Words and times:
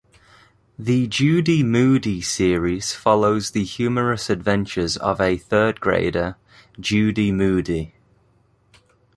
The 0.79 1.05
Judy 1.05 1.61
Moody 1.61 2.21
series 2.21 2.91
follows 2.95 3.51
the 3.51 3.63
humorous 3.63 4.31
adventures 4.31 4.97
of 4.97 5.21
a 5.21 5.37
third-grader, 5.37 6.37
Judy 6.79 7.31
Moody. 7.31 7.93